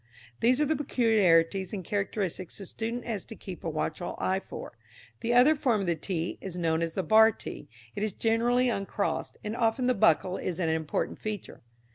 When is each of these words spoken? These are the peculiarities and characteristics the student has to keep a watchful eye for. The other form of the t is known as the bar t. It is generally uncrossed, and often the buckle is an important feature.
These 0.39 0.59
are 0.59 0.65
the 0.65 0.75
peculiarities 0.75 1.73
and 1.73 1.85
characteristics 1.85 2.57
the 2.57 2.65
student 2.65 3.05
has 3.05 3.23
to 3.27 3.35
keep 3.35 3.63
a 3.63 3.69
watchful 3.69 4.15
eye 4.17 4.39
for. 4.39 4.75
The 5.19 5.35
other 5.35 5.53
form 5.53 5.81
of 5.81 5.85
the 5.85 5.95
t 5.95 6.39
is 6.41 6.57
known 6.57 6.81
as 6.81 6.95
the 6.95 7.03
bar 7.03 7.31
t. 7.31 7.69
It 7.95 8.01
is 8.01 8.11
generally 8.11 8.67
uncrossed, 8.67 9.37
and 9.43 9.55
often 9.55 9.85
the 9.85 9.93
buckle 9.93 10.37
is 10.37 10.59
an 10.59 10.69
important 10.69 11.19
feature. 11.19 11.61